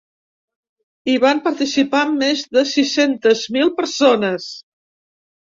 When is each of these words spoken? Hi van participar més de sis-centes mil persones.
Hi 1.11 1.17
van 1.23 1.41
participar 1.47 2.01
més 2.13 2.41
de 2.57 2.65
sis-centes 2.71 3.45
mil 3.59 3.71
persones. 3.83 4.51